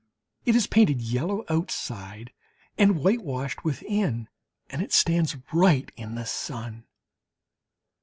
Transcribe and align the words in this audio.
It 0.45 0.55
is 0.55 0.65
painted 0.65 0.99
yellow 0.99 1.45
outside 1.47 2.33
and 2.75 3.03
whitewashed 3.03 3.63
within, 3.63 4.29
and 4.67 4.81
it 4.81 4.93
stands 4.93 5.37
right 5.53 5.91
in 5.95 6.15
the 6.15 6.25
sun. 6.25 6.85